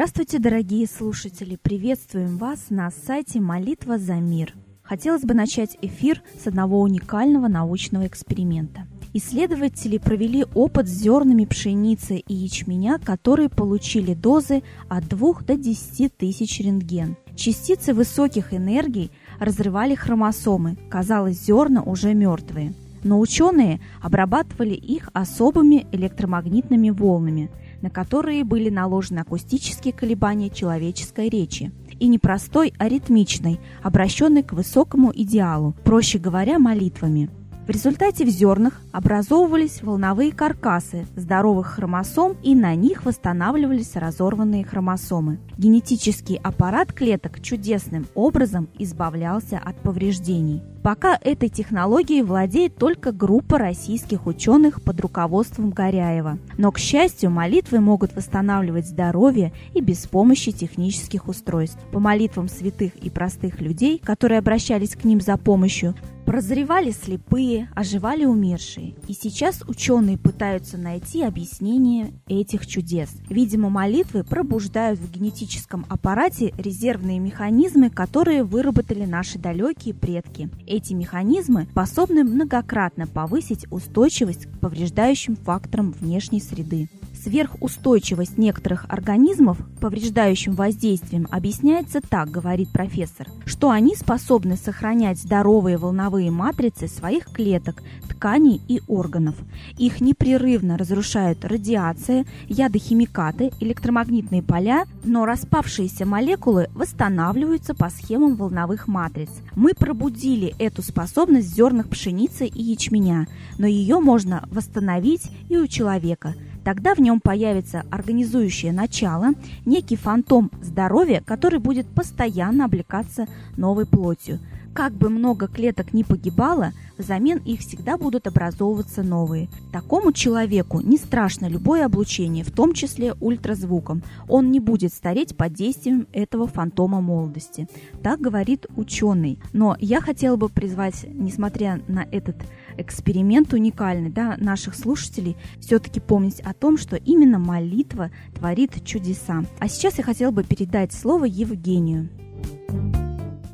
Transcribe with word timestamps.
Здравствуйте, 0.00 0.38
дорогие 0.38 0.86
слушатели! 0.86 1.56
Приветствуем 1.56 2.38
вас 2.38 2.70
на 2.70 2.90
сайте 2.90 3.38
«Молитва 3.38 3.98
за 3.98 4.14
мир». 4.14 4.54
Хотелось 4.82 5.24
бы 5.24 5.34
начать 5.34 5.76
эфир 5.82 6.22
с 6.42 6.46
одного 6.46 6.80
уникального 6.80 7.48
научного 7.48 8.06
эксперимента. 8.06 8.86
Исследователи 9.12 9.98
провели 9.98 10.46
опыт 10.54 10.88
с 10.88 10.90
зернами 10.90 11.44
пшеницы 11.44 12.16
и 12.16 12.34
ячменя, 12.34 12.98
которые 12.98 13.50
получили 13.50 14.14
дозы 14.14 14.62
от 14.88 15.06
2 15.06 15.42
до 15.46 15.56
10 15.58 16.16
тысяч 16.16 16.60
рентген. 16.60 17.18
Частицы 17.36 17.92
высоких 17.92 18.54
энергий 18.54 19.10
разрывали 19.38 19.94
хромосомы, 19.94 20.78
казалось, 20.88 21.44
зерна 21.44 21.82
уже 21.82 22.14
мертвые. 22.14 22.72
Но 23.02 23.20
ученые 23.20 23.80
обрабатывали 24.00 24.74
их 24.74 25.10
особыми 25.12 25.86
электромагнитными 25.92 26.88
волнами, 26.88 27.50
на 27.82 27.90
которые 27.90 28.44
были 28.44 28.70
наложены 28.70 29.20
акустические 29.20 29.92
колебания 29.92 30.50
человеческой 30.50 31.28
речи 31.28 31.72
и 31.98 32.08
не 32.08 32.18
простой, 32.18 32.72
а 32.78 32.88
ритмичной, 32.88 33.60
обращенной 33.82 34.42
к 34.42 34.52
высокому 34.52 35.12
идеалу, 35.14 35.74
проще 35.84 36.18
говоря, 36.18 36.58
молитвами. 36.58 37.30
В 37.66 37.72
результате 37.72 38.24
в 38.24 38.28
зернах 38.28 38.80
образовывались 38.90 39.82
волновые 39.82 40.32
каркасы 40.32 41.06
здоровых 41.14 41.68
хромосом 41.68 42.36
и 42.42 42.54
на 42.54 42.74
них 42.74 43.04
восстанавливались 43.04 43.94
разорванные 43.94 44.64
хромосомы. 44.64 45.38
Генетический 45.56 46.36
аппарат 46.36 46.92
клеток 46.92 47.40
чудесным 47.40 48.06
образом 48.14 48.68
избавлялся 48.78 49.60
от 49.64 49.76
повреждений. 49.76 50.62
Пока 50.82 51.18
этой 51.20 51.50
технологией 51.50 52.22
владеет 52.22 52.76
только 52.76 53.12
группа 53.12 53.58
российских 53.58 54.26
ученых 54.26 54.82
под 54.82 54.98
руководством 55.00 55.70
Горяева. 55.70 56.38
Но, 56.56 56.72
к 56.72 56.78
счастью, 56.78 57.30
молитвы 57.30 57.80
могут 57.80 58.16
восстанавливать 58.16 58.86
здоровье 58.86 59.52
и 59.74 59.82
без 59.82 60.06
помощи 60.06 60.52
технических 60.52 61.28
устройств. 61.28 61.78
По 61.92 62.00
молитвам 62.00 62.48
святых 62.48 62.96
и 62.96 63.10
простых 63.10 63.60
людей, 63.60 64.00
которые 64.02 64.38
обращались 64.38 64.96
к 64.96 65.04
ним 65.04 65.20
за 65.20 65.36
помощью, 65.36 65.94
Прозревали 66.30 66.92
слепые, 66.92 67.68
оживали 67.74 68.24
умершие. 68.24 68.94
И 69.08 69.14
сейчас 69.14 69.64
ученые 69.66 70.16
пытаются 70.16 70.78
найти 70.78 71.24
объяснение 71.24 72.12
этих 72.28 72.68
чудес. 72.68 73.10
Видимо, 73.28 73.68
молитвы 73.68 74.22
пробуждают 74.22 75.00
в 75.00 75.10
генетическом 75.10 75.84
аппарате 75.88 76.54
резервные 76.56 77.18
механизмы, 77.18 77.90
которые 77.90 78.44
выработали 78.44 79.06
наши 79.06 79.40
далекие 79.40 79.92
предки. 79.92 80.48
Эти 80.68 80.92
механизмы 80.92 81.66
способны 81.72 82.22
многократно 82.22 83.08
повысить 83.08 83.66
устойчивость 83.72 84.46
к 84.46 84.60
повреждающим 84.60 85.34
факторам 85.34 85.90
внешней 85.90 86.40
среды. 86.40 86.88
Сверхустойчивость 87.22 88.38
некоторых 88.38 88.86
организмов 88.88 89.58
к 89.58 89.80
повреждающим 89.80 90.54
воздействиям 90.54 91.28
объясняется 91.30 92.00
так, 92.00 92.30
говорит 92.30 92.70
профессор, 92.70 93.28
что 93.44 93.68
они 93.68 93.94
способны 93.94 94.56
сохранять 94.56 95.18
здоровые 95.18 95.76
волновые 95.76 96.30
матрицы 96.30 96.88
своих 96.88 97.26
клеток, 97.26 97.82
тканей 98.08 98.62
и 98.68 98.80
органов. 98.86 99.34
Их 99.76 100.00
непрерывно 100.00 100.78
разрушают 100.78 101.44
радиация, 101.44 102.24
ядохимикаты, 102.48 103.50
электромагнитные 103.60 104.42
поля, 104.42 104.86
но 105.04 105.26
распавшиеся 105.26 106.06
молекулы 106.06 106.68
восстанавливаются 106.74 107.74
по 107.74 107.90
схемам 107.90 108.36
волновых 108.36 108.88
матриц. 108.88 109.30
Мы 109.54 109.74
пробудили 109.74 110.54
эту 110.58 110.80
способность 110.82 111.48
в 111.48 111.54
зернах 111.54 111.90
пшеницы 111.90 112.46
и 112.46 112.62
ячменя, 112.62 113.26
но 113.58 113.66
ее 113.66 114.00
можно 114.00 114.48
восстановить 114.50 115.30
и 115.50 115.58
у 115.58 115.66
человека– 115.66 116.34
Тогда 116.64 116.94
в 116.94 116.98
нем 116.98 117.20
появится 117.20 117.84
организующее 117.90 118.72
начало, 118.72 119.30
некий 119.64 119.96
фантом 119.96 120.50
здоровья, 120.62 121.22
который 121.24 121.58
будет 121.58 121.86
постоянно 121.86 122.66
облекаться 122.66 123.26
новой 123.56 123.86
плотью. 123.86 124.38
Как 124.72 124.92
бы 124.92 125.08
много 125.08 125.48
клеток 125.48 125.92
ни 125.92 126.04
погибало, 126.04 126.72
взамен 126.96 127.38
их 127.38 127.60
всегда 127.60 127.98
будут 127.98 128.28
образовываться 128.28 129.02
новые. 129.02 129.48
Такому 129.72 130.12
человеку 130.12 130.80
не 130.80 130.96
страшно 130.96 131.46
любое 131.46 131.84
облучение, 131.84 132.44
в 132.44 132.52
том 132.52 132.72
числе 132.72 133.14
ультразвуком. 133.20 134.02
Он 134.28 134.52
не 134.52 134.60
будет 134.60 134.92
стареть 134.92 135.36
под 135.36 135.54
действием 135.54 136.06
этого 136.12 136.46
фантома 136.46 137.00
молодости. 137.00 137.68
Так 138.02 138.20
говорит 138.20 138.66
ученый. 138.76 139.40
Но 139.52 139.76
я 139.80 140.00
хотела 140.00 140.36
бы 140.36 140.48
призвать, 140.48 141.04
несмотря 141.08 141.80
на 141.88 142.04
этот 142.04 142.36
эксперимент 142.80 143.52
уникальный 143.52 144.10
да, 144.10 144.36
наших 144.38 144.74
слушателей, 144.74 145.36
все-таки 145.60 146.00
помнить 146.00 146.40
о 146.40 146.52
том, 146.52 146.78
что 146.78 146.96
именно 146.96 147.38
молитва 147.38 148.10
творит 148.34 148.84
чудеса. 148.84 149.44
А 149.58 149.68
сейчас 149.68 149.98
я 149.98 150.04
хотела 150.04 150.30
бы 150.30 150.44
передать 150.44 150.92
слово 150.92 151.24
Евгению. 151.24 152.08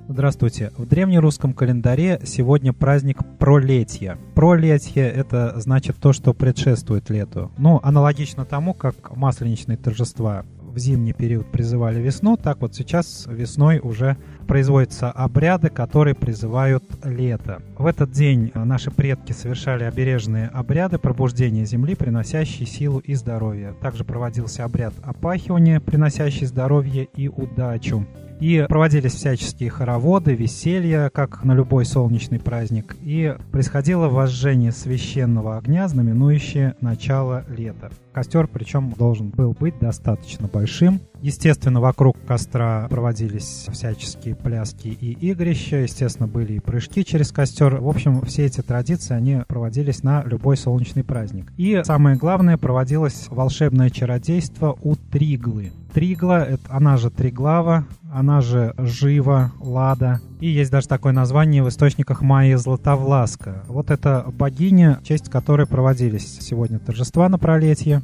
Здравствуйте. 0.08 0.72
В 0.78 0.86
древнерусском 0.86 1.52
календаре 1.52 2.22
сегодня 2.24 2.72
праздник 2.72 3.18
Пролетья. 3.38 4.16
Пролетье– 4.34 5.02
это 5.14 5.52
значит 5.60 5.96
то, 5.96 6.14
что 6.14 6.32
предшествует 6.32 7.10
лету. 7.10 7.50
Ну, 7.58 7.80
аналогично 7.82 8.46
тому, 8.46 8.72
как 8.72 9.14
масленичные 9.14 9.76
торжества 9.76 10.46
в 10.76 10.78
зимний 10.78 11.14
период 11.14 11.50
призывали 11.50 12.00
весну, 12.00 12.36
так 12.36 12.60
вот 12.60 12.74
сейчас 12.74 13.26
весной 13.26 13.80
уже 13.82 14.18
производятся 14.46 15.10
обряды, 15.10 15.70
которые 15.70 16.14
призывают 16.14 16.84
лето. 17.02 17.62
В 17.78 17.86
этот 17.86 18.12
день 18.12 18.52
наши 18.54 18.90
предки 18.90 19.32
совершали 19.32 19.84
обережные 19.84 20.48
обряды 20.48 20.98
пробуждения 20.98 21.64
земли, 21.64 21.94
приносящие 21.94 22.66
силу 22.66 22.98
и 22.98 23.14
здоровье. 23.14 23.74
Также 23.80 24.04
проводился 24.04 24.64
обряд 24.64 24.92
опахивания, 25.02 25.80
приносящий 25.80 26.46
здоровье 26.46 27.08
и 27.16 27.28
удачу. 27.28 28.06
И 28.38 28.66
проводились 28.68 29.14
всяческие 29.14 29.70
хороводы, 29.70 30.34
веселья, 30.34 31.08
как 31.08 31.42
на 31.42 31.54
любой 31.54 31.86
солнечный 31.86 32.38
праздник. 32.38 32.94
И 33.00 33.34
происходило 33.50 34.08
возжжение 34.08 34.72
священного 34.72 35.56
огня, 35.56 35.88
знаменующее 35.88 36.74
начало 36.82 37.46
лета. 37.48 37.90
Костер, 38.16 38.46
причем, 38.46 38.94
должен 38.96 39.28
был 39.28 39.52
быть 39.52 39.78
достаточно 39.78 40.48
большим. 40.48 41.02
Естественно, 41.20 41.82
вокруг 41.82 42.16
костра 42.26 42.86
проводились 42.88 43.66
всяческие 43.70 44.34
пляски 44.34 44.88
и 44.88 45.12
игрища. 45.30 45.76
Естественно, 45.76 46.26
были 46.26 46.54
и 46.54 46.60
прыжки 46.60 47.04
через 47.04 47.30
костер. 47.30 47.76
В 47.76 47.86
общем, 47.86 48.22
все 48.22 48.46
эти 48.46 48.62
традиции, 48.62 49.12
они 49.12 49.42
проводились 49.46 50.02
на 50.02 50.22
любой 50.24 50.56
солнечный 50.56 51.04
праздник. 51.04 51.52
И 51.58 51.82
самое 51.84 52.16
главное, 52.16 52.56
проводилось 52.56 53.26
волшебное 53.28 53.90
чародейство 53.90 54.78
у 54.80 54.96
Триглы. 54.96 55.72
Тригла, 55.92 56.42
это, 56.42 56.62
она 56.70 56.96
же 56.96 57.10
Триглава, 57.10 57.86
она 58.10 58.40
же 58.40 58.74
Жива, 58.78 59.52
Лада. 59.60 60.20
И 60.40 60.48
есть 60.48 60.70
даже 60.70 60.86
такое 60.86 61.12
название 61.12 61.62
в 61.62 61.68
источниках 61.68 62.20
Майи 62.20 62.54
Златовласка. 62.54 63.64
Вот 63.68 63.90
это 63.90 64.26
богиня, 64.32 64.98
в 65.02 65.06
честь 65.06 65.30
которой 65.30 65.66
проводились 65.66 66.38
сегодня 66.40 66.78
торжества 66.78 67.28
на 67.28 67.38
пролетье. 67.38 68.02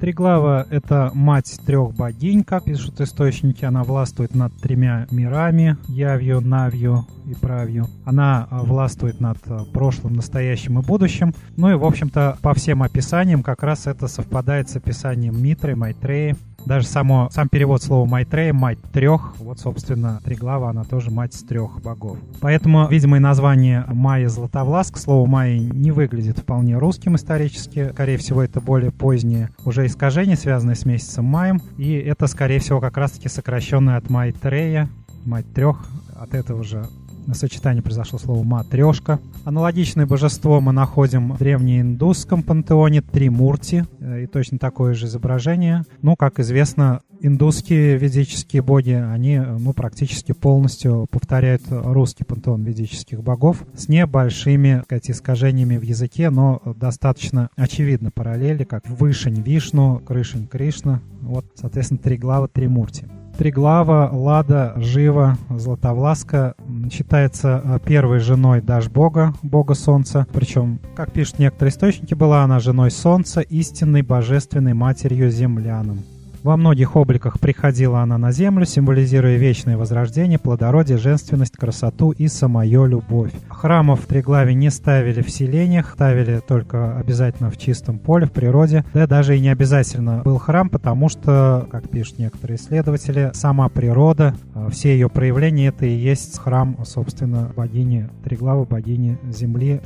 Триглава— 0.00 0.66
это 0.70 1.10
мать 1.12 1.60
трех 1.66 1.94
богинь, 1.94 2.42
как 2.42 2.64
пишут 2.64 3.02
источники. 3.02 3.66
Она 3.66 3.84
властвует 3.84 4.34
над 4.34 4.54
тремя 4.56 5.06
мирами— 5.10 5.76
Явью, 5.88 6.40
Навью 6.40 7.06
и 7.26 7.34
Правью. 7.34 7.86
Она 8.06 8.48
а, 8.50 8.62
властвует 8.62 9.20
над 9.20 9.36
а, 9.46 9.64
прошлым, 9.66 10.14
настоящим 10.14 10.78
и 10.78 10.82
будущим. 10.82 11.34
Ну 11.58 11.70
и, 11.70 11.74
в 11.74 11.84
общем-то, 11.84 12.38
по 12.40 12.54
всем 12.54 12.82
описаниям 12.82 13.42
как 13.42 13.62
раз 13.62 13.86
это 13.86 14.08
совпадает 14.08 14.70
с 14.70 14.76
описанием 14.76 15.40
Митры, 15.40 15.76
Майтреи. 15.76 16.34
Даже 16.66 16.86
само, 16.86 17.28
сам 17.32 17.48
перевод 17.48 17.82
слова 17.82 18.06
Майтрея, 18.06 18.52
мать 18.52 18.78
трех, 18.92 19.34
вот, 19.38 19.58
собственно, 19.60 20.20
Триглава, 20.24 20.70
она 20.70 20.84
тоже 20.84 21.10
мать 21.10 21.34
трех 21.48 21.80
богов. 21.82 22.18
Поэтому, 22.40 22.86
видимо, 22.88 23.16
и 23.16 23.20
название 23.20 23.84
Майя 23.88 24.28
Златовласка, 24.28 24.98
слово 24.98 25.26
Майя 25.26 25.58
не 25.58 25.90
выглядит 25.90 26.38
вполне 26.38 26.76
русским 26.78 27.16
исторически. 27.16 27.90
Скорее 27.92 28.18
всего, 28.18 28.42
это 28.42 28.60
более 28.60 28.90
позднее 28.90 29.50
уже 29.64 29.86
искажение, 29.86 30.36
связанное 30.36 30.74
с 30.74 30.84
месяцем 30.84 31.24
маем. 31.24 31.60
И 31.76 31.92
это, 31.94 32.26
скорее 32.26 32.60
всего, 32.60 32.80
как 32.80 32.96
раз-таки 32.96 33.28
сокращенное 33.28 33.96
от 33.96 34.10
Майтрея, 34.10 34.88
мать 35.24 35.52
трех, 35.52 35.78
от 36.14 36.34
этого 36.34 36.62
же 36.62 36.86
на 37.26 37.34
сочетании 37.34 37.80
произошло 37.80 38.18
слово 38.18 38.42
«матрешка». 38.42 39.18
Аналогичное 39.44 40.06
божество 40.06 40.60
мы 40.60 40.72
находим 40.72 41.32
в 41.32 41.38
древнеиндусском 41.38 42.42
пантеоне 42.42 43.02
Тримурти, 43.02 43.84
э, 43.98 44.24
и 44.24 44.26
точно 44.26 44.58
такое 44.58 44.94
же 44.94 45.06
изображение. 45.06 45.84
Ну, 46.02 46.16
как 46.16 46.40
известно, 46.40 47.00
индусские 47.20 47.96
ведические 47.96 48.62
боги, 48.62 48.92
они 48.92 49.36
э, 49.36 49.56
ну, 49.58 49.72
практически 49.72 50.32
полностью 50.32 51.06
повторяют 51.10 51.62
русский 51.68 52.24
пантеон 52.24 52.62
ведических 52.64 53.22
богов 53.22 53.64
с 53.74 53.88
небольшими 53.88 54.82
сказать, 54.84 55.10
искажениями 55.10 55.76
в 55.76 55.82
языке, 55.82 56.30
но 56.30 56.60
достаточно 56.64 57.50
очевидно 57.56 58.10
параллели, 58.10 58.64
как 58.64 58.88
Вышень 58.88 59.42
Вишну, 59.42 60.00
Крышень 60.06 60.46
Кришна. 60.46 61.00
Вот, 61.20 61.44
соответственно, 61.54 61.98
три 61.98 62.16
главы, 62.16 62.48
три 62.48 62.68
мурти. 62.68 63.06
Триглава, 63.36 64.10
Лада, 64.12 64.74
Жива, 64.76 65.36
Златовласка 65.48 66.54
считается 66.92 67.62
э, 67.64 67.78
первой 67.84 68.18
женой 68.18 68.60
Дашбога, 68.60 69.34
бога 69.42 69.74
солнца. 69.74 70.26
Причем, 70.32 70.78
как 70.94 71.12
пишут 71.12 71.38
некоторые 71.38 71.72
источники, 71.72 72.14
была 72.14 72.42
она 72.44 72.60
женой 72.60 72.90
солнца, 72.90 73.40
истинной 73.40 74.02
божественной 74.02 74.74
матерью 74.74 75.30
землянам. 75.30 76.00
Во 76.42 76.56
многих 76.56 76.96
обликах 76.96 77.38
приходила 77.38 78.00
она 78.00 78.16
на 78.16 78.32
землю, 78.32 78.64
символизируя 78.64 79.36
вечное 79.36 79.76
возрождение, 79.76 80.38
плодородие, 80.38 80.96
женственность, 80.96 81.56
красоту 81.56 82.12
и 82.12 82.28
самую 82.28 82.86
любовь. 82.86 83.32
Храмов 83.48 84.00
в 84.00 84.06
Триглаве 84.06 84.54
не 84.54 84.70
ставили 84.70 85.20
в 85.20 85.30
селениях, 85.30 85.92
ставили 85.92 86.40
только 86.46 86.96
обязательно 86.96 87.50
в 87.50 87.58
чистом 87.58 87.98
поле, 87.98 88.24
в 88.24 88.32
природе. 88.32 88.86
Да 88.94 89.06
даже 89.06 89.36
и 89.36 89.40
не 89.40 89.50
обязательно 89.50 90.22
был 90.24 90.38
храм, 90.38 90.70
потому 90.70 91.10
что, 91.10 91.68
как 91.70 91.90
пишут 91.90 92.18
некоторые 92.18 92.56
исследователи, 92.56 93.32
сама 93.34 93.68
природа, 93.68 94.34
а, 94.54 94.70
все 94.70 94.94
ее 94.94 95.10
проявления, 95.10 95.66
это 95.66 95.84
и 95.84 95.94
есть 95.94 96.38
храм, 96.38 96.78
собственно, 96.86 97.52
богини 97.54 98.08
Триглавы, 98.24 98.64
богини 98.64 99.18
Земли, 99.30 99.82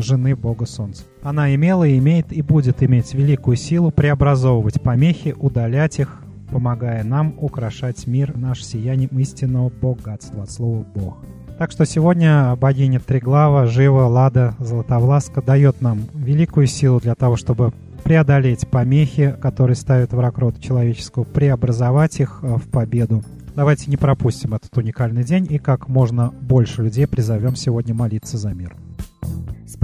жены 0.00 0.34
Бога 0.36 0.66
Солнца. 0.66 1.04
Она 1.22 1.54
имела 1.54 1.90
имеет 1.98 2.32
и 2.32 2.42
будет 2.42 2.82
иметь 2.82 3.14
великую 3.14 3.56
силу 3.56 3.90
преобразовывать 3.90 4.80
помехи, 4.80 5.34
удалять 5.38 5.98
их, 5.98 6.22
помогая 6.50 7.04
нам 7.04 7.34
украшать 7.40 8.06
мир 8.06 8.36
наш 8.36 8.64
сиянием 8.64 9.10
истинного 9.18 9.70
богатства, 9.70 10.42
от 10.42 10.50
слова 10.50 10.84
«Бог». 10.94 11.18
Так 11.58 11.70
что 11.70 11.86
сегодня 11.86 12.56
богиня 12.56 12.98
Триглава, 12.98 13.66
Жива, 13.66 14.08
Лада, 14.08 14.54
Золотовласка 14.58 15.40
дает 15.40 15.80
нам 15.80 16.00
великую 16.12 16.66
силу 16.66 17.00
для 17.00 17.14
того, 17.14 17.36
чтобы 17.36 17.72
преодолеть 18.02 18.68
помехи, 18.68 19.34
которые 19.40 19.76
ставят 19.76 20.12
враг 20.12 20.38
рода 20.38 20.60
человеческого, 20.60 21.24
преобразовать 21.24 22.20
их 22.20 22.40
а, 22.42 22.58
в 22.58 22.64
победу. 22.64 23.22
Давайте 23.54 23.88
не 23.88 23.96
пропустим 23.96 24.54
этот 24.54 24.76
уникальный 24.76 25.22
день 25.22 25.46
и 25.48 25.58
как 25.58 25.88
можно 25.88 26.32
больше 26.40 26.82
людей 26.82 27.06
призовем 27.06 27.54
сегодня 27.54 27.94
молиться 27.94 28.36
за 28.36 28.52
мир. 28.52 28.74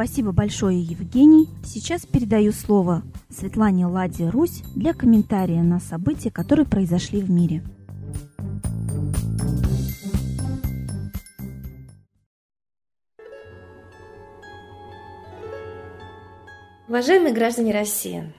Спасибо 0.02 0.32
большое, 0.32 0.80
Евгений. 0.80 1.46
Сейчас 1.62 2.06
передаю 2.06 2.52
слово 2.52 3.02
Светлане 3.28 3.84
Ладе 3.84 4.30
Русь 4.30 4.62
для 4.74 4.94
комментария 4.94 5.62
на 5.62 5.78
события, 5.78 6.30
которые 6.30 6.64
произошли 6.64 7.20
в 7.20 7.30
мире. 7.30 7.62
Уважаемые 16.88 17.34
граждане 17.34 17.74
России, 17.74 18.32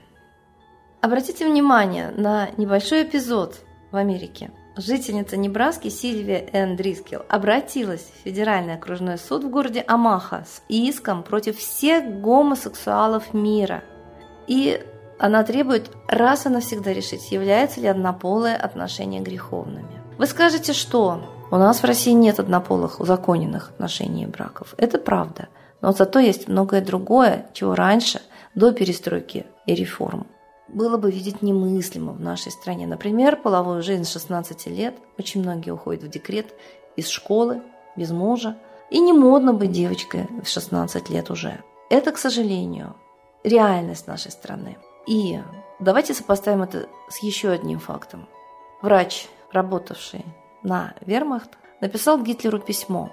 обратите 1.00 1.48
внимание 1.48 2.10
на 2.16 2.50
небольшой 2.56 3.04
эпизод 3.04 3.60
в 3.92 3.96
Америке– 3.96 4.50
Жительница 4.76 5.36
Небраски 5.36 5.88
Сильвия 5.88 6.48
Энн 6.52 6.76
Дрискел 6.76 7.26
обратилась 7.28 8.00
в 8.00 8.24
Федеральный 8.24 8.74
окружной 8.74 9.18
суд 9.18 9.44
в 9.44 9.50
городе 9.50 9.84
Амаха 9.86 10.46
с 10.48 10.62
иском 10.68 11.22
против 11.22 11.58
всех 11.58 12.20
гомосексуалов 12.20 13.34
мира. 13.34 13.84
И 14.46 14.82
она 15.18 15.44
требует 15.44 15.90
раз 16.08 16.46
и 16.46 16.48
навсегда 16.48 16.92
решить, 16.94 17.30
являются 17.30 17.80
ли 17.80 17.86
однополые 17.86 18.56
отношения 18.56 19.20
греховными. 19.20 20.02
Вы 20.16 20.26
скажете, 20.26 20.72
что 20.72 21.22
у 21.50 21.56
нас 21.56 21.82
в 21.82 21.84
России 21.84 22.12
нет 22.12 22.40
однополых 22.40 22.98
узаконенных 22.98 23.70
отношений 23.70 24.24
и 24.24 24.26
браков. 24.26 24.74
Это 24.78 24.98
правда. 24.98 25.48
Но 25.82 25.92
зато 25.92 26.18
есть 26.18 26.48
многое 26.48 26.80
другое, 26.80 27.46
чего 27.52 27.74
раньше, 27.74 28.22
до 28.54 28.72
перестройки 28.72 29.44
и 29.66 29.74
реформ, 29.74 30.26
было 30.72 30.96
бы 30.96 31.10
видеть 31.10 31.42
немыслимо 31.42 32.12
в 32.12 32.20
нашей 32.20 32.50
стране. 32.50 32.86
Например, 32.86 33.36
половую 33.36 33.82
жизнь 33.82 34.04
с 34.04 34.12
16 34.12 34.66
лет. 34.66 34.96
Очень 35.18 35.42
многие 35.42 35.70
уходят 35.70 36.02
в 36.02 36.08
декрет 36.08 36.54
из 36.96 37.08
школы, 37.08 37.62
без 37.96 38.10
мужа. 38.10 38.56
И 38.90 38.98
не 38.98 39.12
модно 39.12 39.52
быть 39.52 39.72
девочкой 39.72 40.28
в 40.42 40.48
16 40.48 41.10
лет 41.10 41.30
уже. 41.30 41.62
Это, 41.90 42.12
к 42.12 42.18
сожалению, 42.18 42.96
реальность 43.44 44.06
нашей 44.06 44.30
страны. 44.30 44.78
И 45.06 45.40
давайте 45.78 46.14
сопоставим 46.14 46.62
это 46.62 46.88
с 47.08 47.22
еще 47.22 47.50
одним 47.50 47.78
фактом. 47.78 48.26
Врач, 48.80 49.28
работавший 49.50 50.24
на 50.62 50.94
вермахт, 51.00 51.50
написал 51.80 52.20
Гитлеру 52.22 52.58
письмо. 52.58 53.10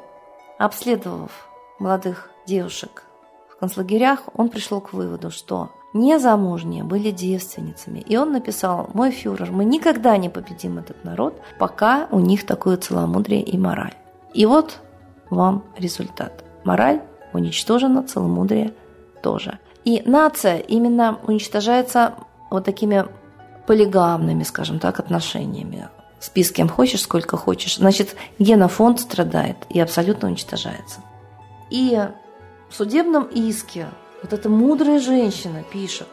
Обследовав 0.57 1.49
молодых 1.79 2.29
девушек 2.45 3.03
в 3.49 3.57
концлагерях, 3.57 4.23
он 4.33 4.49
пришел 4.49 4.81
к 4.81 4.93
выводу, 4.93 5.31
что 5.31 5.71
незамужние 5.93 6.83
были 6.83 7.11
девственницами. 7.11 7.99
И 7.99 8.17
он 8.17 8.31
написал, 8.31 8.89
мой 8.93 9.11
фюрер, 9.11 9.51
мы 9.51 9.65
никогда 9.65 10.17
не 10.17 10.29
победим 10.29 10.77
этот 10.77 11.03
народ, 11.03 11.41
пока 11.57 12.07
у 12.11 12.19
них 12.19 12.45
такое 12.45 12.77
целомудрие 12.77 13.41
и 13.41 13.57
мораль. 13.57 13.95
И 14.33 14.45
вот 14.45 14.79
вам 15.29 15.63
результат. 15.77 16.43
Мораль 16.63 17.01
уничтожена, 17.33 18.03
целомудрие 18.03 18.73
тоже. 19.21 19.59
И 19.85 20.03
нация 20.05 20.57
именно 20.57 21.19
уничтожается 21.25 22.13
вот 22.49 22.65
такими 22.65 23.05
полигамными, 23.65 24.43
скажем 24.43 24.79
так, 24.79 24.99
отношениями. 24.99 25.89
Спи 26.19 26.43
с 26.43 26.51
кем 26.51 26.67
хочешь, 26.67 27.01
сколько 27.01 27.37
хочешь. 27.37 27.77
Значит, 27.77 28.15
генофонд 28.39 28.99
страдает 28.99 29.57
и 29.69 29.79
абсолютно 29.79 30.27
уничтожается. 30.27 31.01
И 31.69 31.97
в 32.69 32.75
судебном 32.75 33.23
иске 33.25 33.87
вот 34.21 34.33
эта 34.33 34.49
мудрая 34.49 34.99
женщина 34.99 35.63
пишет, 35.63 36.07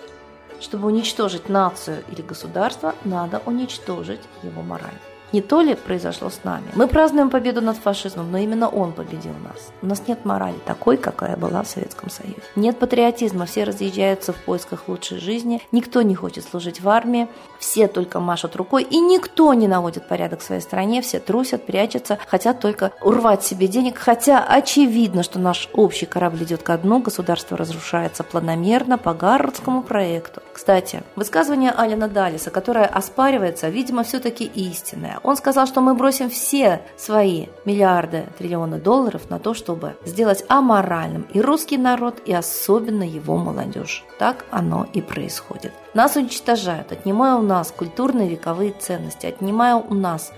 чтобы 0.60 0.88
уничтожить 0.88 1.48
нацию 1.48 2.04
или 2.10 2.22
государство, 2.22 2.94
надо 3.04 3.42
уничтожить 3.46 4.20
его 4.42 4.62
мораль. 4.62 4.98
Не 5.36 5.42
то 5.42 5.60
ли 5.60 5.74
произошло 5.74 6.30
с 6.30 6.44
нами? 6.44 6.64
Мы 6.74 6.86
празднуем 6.88 7.28
победу 7.28 7.60
над 7.60 7.76
фашизмом, 7.76 8.32
но 8.32 8.38
именно 8.38 8.70
он 8.70 8.92
победил 8.94 9.34
нас. 9.44 9.70
У 9.82 9.86
нас 9.86 10.02
нет 10.08 10.24
морали 10.24 10.56
такой, 10.64 10.96
какая 10.96 11.36
была 11.36 11.62
в 11.62 11.68
Советском 11.68 12.08
Союзе. 12.08 12.40
Нет 12.56 12.78
патриотизма, 12.78 13.44
все 13.44 13.64
разъезжаются 13.64 14.32
в 14.32 14.36
поисках 14.36 14.88
лучшей 14.88 15.18
жизни, 15.18 15.60
никто 15.72 16.00
не 16.00 16.14
хочет 16.14 16.48
служить 16.48 16.80
в 16.80 16.88
армии, 16.88 17.28
все 17.58 17.86
только 17.86 18.18
машут 18.18 18.56
рукой, 18.56 18.82
и 18.84 18.98
никто 18.98 19.52
не 19.52 19.68
наводит 19.68 20.08
порядок 20.08 20.40
в 20.40 20.42
своей 20.42 20.62
стране, 20.62 21.02
все 21.02 21.20
трусят, 21.20 21.66
прячутся, 21.66 22.18
хотят 22.26 22.60
только 22.60 22.92
урвать 23.02 23.44
себе 23.44 23.68
денег, 23.68 23.98
хотя 23.98 24.42
очевидно, 24.42 25.22
что 25.22 25.38
наш 25.38 25.68
общий 25.74 26.06
корабль 26.06 26.44
идет 26.44 26.62
ко 26.62 26.78
дну, 26.78 27.00
государство 27.00 27.58
разрушается 27.58 28.24
планомерно 28.24 28.96
по 28.96 29.12
Гарвардскому 29.12 29.82
проекту. 29.82 30.40
Кстати, 30.54 31.02
высказывание 31.14 31.72
Алина 31.72 32.08
Далиса, 32.08 32.50
которое 32.50 32.86
оспаривается, 32.86 33.68
видимо, 33.68 34.02
все-таки 34.02 34.44
истинное. 34.46 35.20
Он 35.26 35.36
сказал, 35.36 35.66
что 35.66 35.80
мы 35.80 35.94
бросим 35.94 36.30
все 36.30 36.82
свои 36.96 37.46
миллиарды, 37.64 38.26
триллионы 38.38 38.78
долларов 38.78 39.28
на 39.28 39.40
то, 39.40 39.54
чтобы 39.54 39.96
сделать 40.04 40.44
аморальным 40.46 41.26
и 41.34 41.40
русский 41.40 41.78
народ, 41.78 42.22
и 42.26 42.32
особенно 42.32 43.02
его 43.02 43.36
молодежь. 43.36 44.04
Так 44.20 44.44
оно 44.52 44.86
и 44.92 45.02
происходит. 45.02 45.72
Нас 45.94 46.14
уничтожают, 46.14 46.92
отнимая 46.92 47.34
у 47.34 47.42
нас 47.42 47.72
культурные 47.72 48.28
вековые 48.28 48.70
ценности, 48.70 49.26
отнимая 49.26 49.74
у 49.74 49.94
нас 49.94 50.32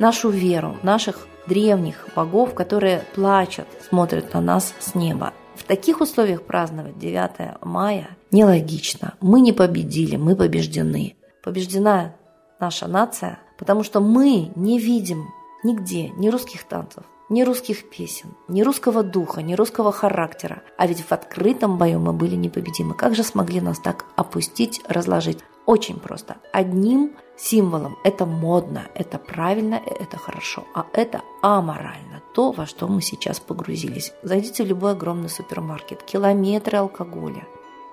нашу 0.00 0.28
веру, 0.30 0.76
наших 0.82 1.28
древних 1.46 2.08
богов, 2.16 2.52
которые 2.52 3.04
плачут, 3.14 3.68
смотрят 3.88 4.34
на 4.34 4.40
нас 4.40 4.74
с 4.80 4.96
неба. 4.96 5.32
В 5.54 5.62
таких 5.62 6.00
условиях 6.00 6.42
праздновать 6.42 6.98
9 6.98 7.62
мая 7.62 8.08
нелогично. 8.32 9.14
Мы 9.20 9.40
не 9.40 9.52
победили, 9.52 10.16
мы 10.16 10.34
побеждены. 10.34 11.14
Побеждена 11.44 12.16
наша 12.58 12.88
нация– 12.88 13.38
потому 13.62 13.84
что 13.84 14.00
мы 14.00 14.50
не 14.56 14.80
видим 14.80 15.28
нигде 15.62 16.08
ни 16.16 16.30
русских 16.30 16.64
танцев, 16.64 17.04
ни 17.28 17.44
русских 17.44 17.88
песен, 17.90 18.34
ни 18.48 18.62
русского 18.62 19.04
духа, 19.04 19.40
ни 19.40 19.54
русского 19.54 19.92
характера. 19.92 20.64
А 20.76 20.88
ведь 20.88 21.04
в 21.04 21.12
открытом 21.12 21.78
бою 21.78 22.00
мы 22.00 22.12
были 22.12 22.34
непобедимы. 22.34 22.94
Как 22.94 23.14
же 23.14 23.22
смогли 23.22 23.60
нас 23.60 23.78
так 23.78 24.04
опустить, 24.16 24.80
разложить? 24.88 25.38
Очень 25.64 26.00
просто. 26.00 26.38
Одним 26.52 27.12
символом 27.36 27.96
это 28.02 28.26
модно, 28.26 28.82
это 28.96 29.18
правильно, 29.18 29.76
это 29.76 30.16
хорошо, 30.16 30.64
а 30.74 30.86
это 30.92 31.20
аморально. 31.40 32.20
То, 32.34 32.50
во 32.50 32.66
что 32.66 32.88
мы 32.88 33.00
сейчас 33.00 33.38
погрузились. 33.38 34.12
Зайдите 34.24 34.64
в 34.64 34.66
любой 34.66 34.90
огромный 34.90 35.28
супермаркет. 35.28 36.02
Километры 36.02 36.78
алкоголя. 36.78 37.46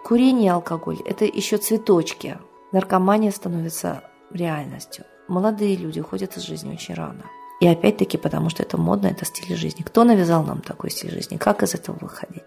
Курение 0.03 0.47
и 0.47 0.49
алкоголь– 0.49 0.97
это 1.05 1.25
еще 1.25 1.57
цветочки. 1.57 2.39
Наркомания 2.71 3.29
становится 3.29 4.01
реальностью 4.31 5.05
молодые 5.29 5.75
люди 5.75 5.99
уходят 5.99 6.35
из 6.37 6.43
жизни 6.43 6.73
очень 6.73 6.95
рано. 6.95 7.25
И 7.59 7.67
опять-таки, 7.67 8.17
потому 8.17 8.49
что 8.49 8.63
это 8.63 8.77
модно, 8.77 9.07
это 9.07 9.25
стиль 9.25 9.55
жизни. 9.55 9.83
Кто 9.83 10.03
навязал 10.03 10.43
нам 10.43 10.61
такой 10.61 10.89
стиль 10.91 11.11
жизни? 11.11 11.37
Как 11.37 11.61
из 11.63 11.75
этого 11.75 11.97
выходить? 11.99 12.43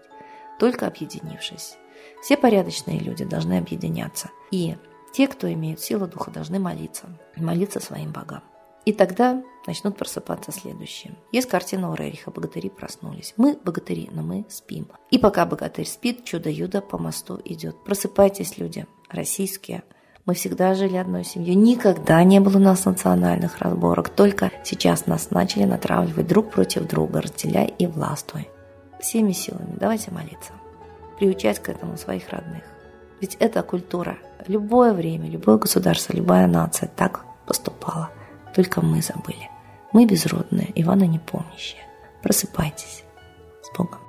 Только 0.59 0.87
объединившись. 0.87 1.77
Все 2.21 2.37
порядочные 2.37 2.99
люди 2.99 3.23
должны 3.23 3.57
объединяться. 3.57 4.29
И 4.51 4.75
те, 5.13 5.27
кто 5.27 5.51
имеют 5.51 5.79
силу 5.79 6.07
духа, 6.07 6.31
должны 6.31 6.59
молиться. 6.59 7.05
Молиться 7.35 7.79
своим 7.79 8.11
богам. 8.11 8.41
И 8.85 8.91
тогда 8.91 9.41
начнут 9.65 9.97
просыпаться 9.97 10.51
следующие. 10.51 11.15
Есть 11.31 11.47
картина 11.47 11.91
у 11.91 11.95
Рериха 11.95 12.31
«Богатыри 12.31 12.69
проснулись». 12.69 13.33
Мы 13.37 13.57
богатыри, 13.63 14.09
но 14.11 14.21
мы 14.21 14.45
спим. 14.49 14.87
И 15.09 15.17
пока 15.17 15.45
богатырь 15.45 15.87
спит, 15.87 16.25
чудо-юдо 16.25 16.81
по 16.81 16.97
мосту 16.97 17.39
идет. 17.45 17.81
Просыпайтесь, 17.85 18.57
люди, 18.57 18.85
российские, 19.09 19.83
мы 20.25 20.33
всегда 20.35 20.73
жили 20.73 20.95
одной 20.95 21.25
семьей. 21.25 21.55
Никогда 21.55 22.23
не 22.23 22.39
было 22.39 22.57
у 22.57 22.61
нас 22.61 22.85
национальных 22.85 23.59
разборок. 23.59 24.09
Только 24.09 24.51
сейчас 24.63 25.05
нас 25.05 25.31
начали 25.31 25.65
натравливать 25.65 26.27
друг 26.27 26.51
против 26.51 26.87
друга, 26.87 27.21
разделяй 27.21 27.73
и 27.77 27.87
властвуй. 27.87 28.49
Всеми 29.01 29.33
силами 29.33 29.75
давайте 29.77 30.11
молиться. 30.11 30.53
Приучать 31.19 31.59
к 31.59 31.69
этому 31.69 31.97
своих 31.97 32.29
родных. 32.29 32.63
Ведь 33.19 33.35
это 33.35 33.63
культура. 33.63 34.17
Любое 34.47 34.93
время, 34.93 35.29
любое 35.29 35.57
государство, 35.57 36.13
любая 36.13 36.47
нация 36.47 36.89
так 36.95 37.25
поступала. 37.45 38.09
Только 38.55 38.81
мы 38.81 39.01
забыли. 39.01 39.49
Мы 39.91 40.05
безродные, 40.05 40.71
Ивана 40.75 41.03
непомнящие. 41.03 41.81
Просыпайтесь. 42.21 43.03
С 43.61 43.77
Богом. 43.77 43.99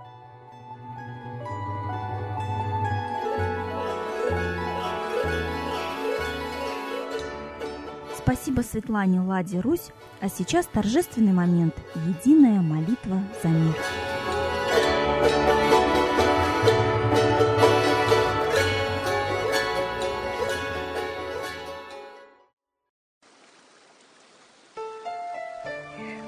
Спасибо 8.24 8.62
Светлане 8.62 9.20
Ладе 9.20 9.60
Русь, 9.60 9.90
а 10.22 10.30
сейчас 10.30 10.64
торжественный 10.64 11.34
момент– 11.34 11.74
единая 11.94 12.62
молитва 12.62 13.20
за 13.42 13.48
мир. 13.48 13.74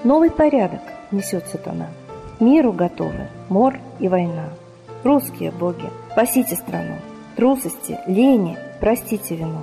Новый 0.05 0.31
порядок 0.31 0.83
несет 1.12 1.47
сатана. 1.47 1.88
Миру 2.41 2.75
готовы 2.75 3.29
мор 3.49 3.79
и 4.00 4.09
война. 4.09 4.50
Русские 5.03 5.50
боги, 5.50 5.91
спасите 6.12 6.57
страну. 6.57 6.97
Трусости, 7.37 7.99
лени, 8.07 8.59
простите 8.81 9.35
вину. 9.35 9.62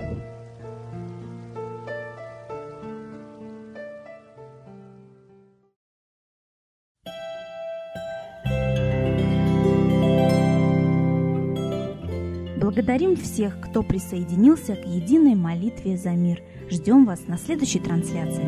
Благодарим 12.81 13.15
всех, 13.15 13.61
кто 13.61 13.83
присоединился 13.83 14.75
к 14.75 14.87
единой 14.87 15.35
молитве 15.35 15.97
за 15.97 16.09
мир. 16.13 16.41
Ждем 16.67 17.05
вас 17.05 17.27
на 17.27 17.37
следующей 17.37 17.77
трансляции. 17.77 18.41